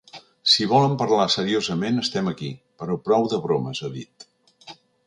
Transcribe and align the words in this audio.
Si 0.53 0.65
volen 0.71 0.95
parlar 1.01 1.27
seriosament, 1.35 2.01
estem 2.07 2.33
aquí; 2.35 2.51
però 2.83 2.99
prou 3.11 3.31
de 3.35 3.43
bromes, 3.49 3.85
ha 3.89 3.97
dit. 4.01 4.31